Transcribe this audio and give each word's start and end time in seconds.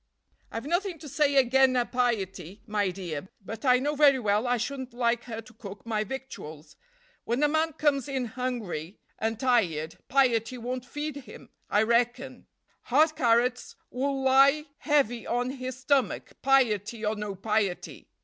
"I've 0.51 0.65
nothing 0.65 0.97
to 0.97 1.07
say 1.07 1.35
again' 1.35 1.75
her 1.75 1.85
piety, 1.85 2.63
my 2.65 2.89
dear; 2.89 3.29
but 3.39 3.63
I 3.63 3.77
know 3.77 3.93
very 3.95 4.17
well 4.17 4.47
I 4.47 4.57
shouldn't 4.57 4.95
like 4.95 5.25
her 5.25 5.41
to 5.41 5.53
cook 5.53 5.85
my 5.85 6.03
victuals. 6.03 6.75
When 7.23 7.43
a 7.43 7.47
man 7.47 7.73
comes 7.73 8.07
in 8.07 8.25
hungry 8.25 8.97
and 9.19 9.39
tired, 9.39 9.99
piety 10.07 10.57
won't 10.57 10.85
feed 10.85 11.17
him, 11.17 11.49
I 11.69 11.83
reckon. 11.83 12.47
Hard 12.85 13.15
carrots 13.15 13.75
'ull 13.93 14.23
lie 14.23 14.65
heavy 14.79 15.27
on 15.27 15.51
his 15.51 15.77
stomach, 15.77 16.31
piety 16.41 17.05
or 17.05 17.15
no 17.15 17.35
piety. 17.35 18.07